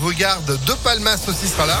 [0.00, 1.78] regarde De Palmas aussi sera là.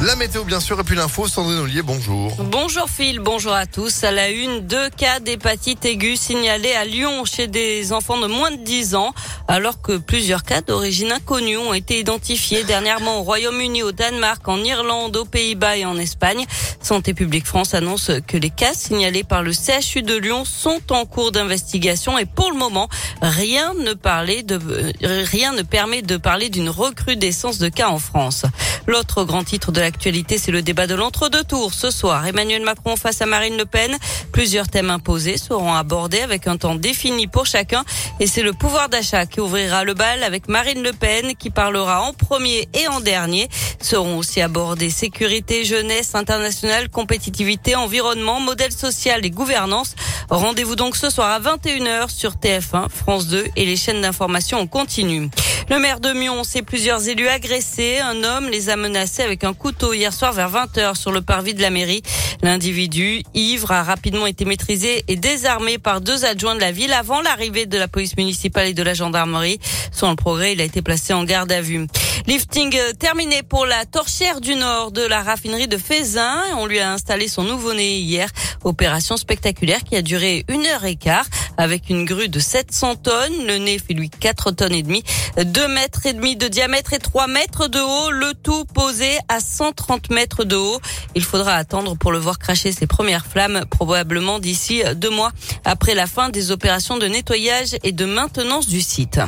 [0.00, 1.28] La météo, bien sûr, et puis l'info.
[1.28, 2.34] Sandrine Ollier, bonjour.
[2.40, 4.02] Bonjour Phil, bonjour à tous.
[4.02, 8.50] À la une, deux cas d'hépatite aiguë signalés à Lyon chez des enfants de moins
[8.50, 9.14] de 10 ans,
[9.46, 14.64] alors que plusieurs cas d'origine inconnue ont été identifiés dernièrement au Royaume-Uni, au Danemark, en
[14.64, 16.46] Irlande, aux Pays-Bas et en Espagne.
[16.80, 21.04] Santé publique France annonce que les cas signalés par le CHU de Lyon sont en
[21.04, 22.88] cours d'investigation et pour le moment,
[23.20, 24.58] rien ne parlait de,
[25.00, 28.46] rien ne permet de parler d'une recrudescence de cas en France.
[28.88, 31.74] L'autre grand titre de l'actualité, c'est le débat de l'entre-deux tours.
[31.74, 33.94] Ce soir, Emmanuel Macron face à Marine Le Pen.
[34.32, 37.84] Plusieurs thèmes imposés seront abordés avec un temps défini pour chacun.
[38.18, 42.00] Et c'est le pouvoir d'achat qui ouvrira le bal avec Marine Le Pen qui parlera
[42.02, 43.50] en premier et en dernier.
[43.82, 49.94] Seront aussi abordés sécurité, jeunesse, internationale, compétitivité, environnement, modèle social et gouvernance.
[50.30, 54.66] Rendez-vous donc ce soir à 21h sur TF1, France 2 et les chaînes d'information en
[54.66, 55.28] continu.
[55.68, 57.98] Le maire de Mion sait plusieurs élus agressés.
[57.98, 59.52] Un homme les a menacés avec un
[59.92, 62.02] hier soir vers 20h sur le parvis de la mairie.
[62.42, 67.20] L'individu, ivre, a rapidement été maîtrisé et désarmé par deux adjoints de la ville avant
[67.20, 69.58] l'arrivée de la police municipale et de la gendarmerie.
[69.90, 71.86] Sans le progrès, il a été placé en garde à vue.
[72.26, 76.40] Lifting terminé pour la torchière du Nord de la raffinerie de Fézin.
[76.56, 78.28] On lui a installé son nouveau-né hier.
[78.64, 83.46] Opération spectaculaire qui a duré une heure et quart avec une grue de 700 tonnes.
[83.46, 85.02] Le nez fait lui 4 tonnes et demie,
[85.36, 88.10] 2 mètres et demi de diamètre et 3 mètres de haut.
[88.10, 90.80] Le tout posé à 130 mètres de haut.
[91.14, 95.32] Il faudra attendre pour le voir cracher ses premières flammes, probablement d'ici deux mois
[95.64, 99.20] après la fin des opérations de nettoyage et de maintenance du site.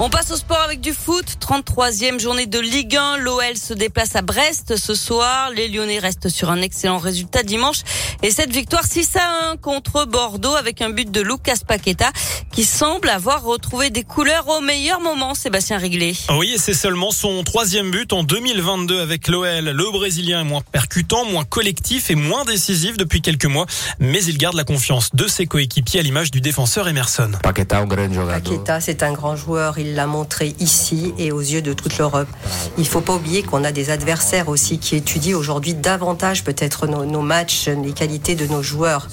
[0.00, 1.24] On passe au sport avec du foot.
[1.40, 3.16] 33e journée de Ligue 1.
[3.16, 5.50] L'OL se déplace à Brest ce soir.
[5.50, 7.78] Les Lyonnais restent sur un excellent résultat dimanche.
[8.22, 12.12] Et cette victoire 6 à 1 contre Bordeaux avec un but de Lucas Paqueta
[12.52, 16.16] qui semble avoir retrouvé des couleurs au meilleur moment, Sébastien Riglé.
[16.30, 19.64] Oui, et c'est seulement son troisième but en 2022 avec l'OL.
[19.64, 23.66] Le Brésilien est moins percutant, moins collectif et moins décisif depuis quelques mois.
[23.98, 27.32] Mais il garde la confiance de ses coéquipiers à l'image du défenseur Emerson.
[27.42, 32.28] Paqueta, c'est un grand joueur il l'a montré ici et aux yeux de toute l'Europe.
[32.76, 37.22] Il faut pas oublier qu'on a des adversaires aussi qui étudient aujourd'hui davantage peut-être nos,
[37.22, 39.08] matchs, les qualités de nos joueurs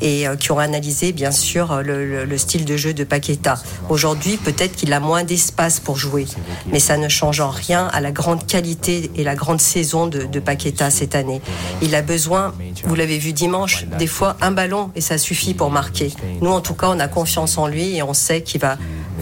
[0.00, 3.58] et euh, qui ont analysé bien sûr le, style de jeu de Paqueta.
[3.88, 6.26] Aujourd'hui, peut-être qu'il a moins d'espace pour jouer,
[6.70, 10.24] mais ça ne change en rien à la grande qualité et la grande saison de,
[10.24, 11.40] de Paqueta cette année.
[11.80, 12.54] Il a besoin,
[12.84, 16.12] vous l'avez vu dimanche, des fois un ballon et ça suffit pour marquer.
[16.40, 18.76] Nous, en tout cas, on a confiance en lui et on sait qu'il va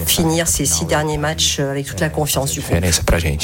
[0.07, 2.85] finir ces six derniers matchs euh, avec toute la confiance du groupe.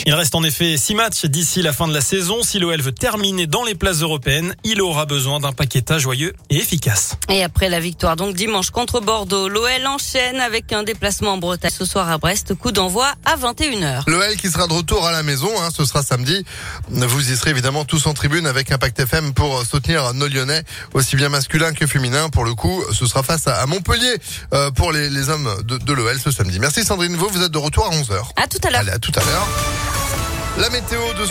[0.06, 2.42] Il reste en effet six matchs d'ici la fin de la saison.
[2.42, 6.56] Si l'OL veut terminer dans les places européennes, il aura besoin d'un paqueta joyeux et
[6.56, 7.16] efficace.
[7.28, 11.70] Et après la victoire donc dimanche contre Bordeaux, l'OL enchaîne avec un déplacement en Bretagne
[11.70, 12.54] ce soir à Brest.
[12.54, 14.02] Coup d'envoi à 21h.
[14.06, 16.44] L'OL qui sera de retour à la maison, hein, ce sera samedi.
[16.88, 20.62] Vous y serez évidemment tous en tribune avec Impact FM pour soutenir nos Lyonnais,
[20.94, 22.28] aussi bien masculins que féminins.
[22.28, 24.16] Pour le coup, ce sera face à Montpellier
[24.52, 26.39] euh, pour les, les hommes de, de l'OL ce samedi.
[26.60, 28.14] Merci Sandrine Vaux, vous êtes de retour à 11h.
[28.36, 28.80] À tout à l'heure.
[28.80, 29.46] Allez, à tout à l'heure.
[30.58, 31.26] La météo de